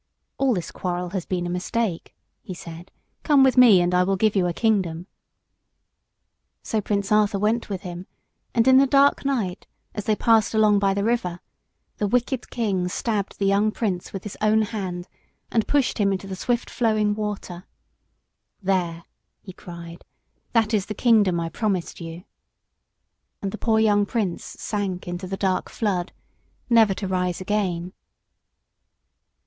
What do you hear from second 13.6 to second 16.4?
Prince with his own hand, and pushed him into the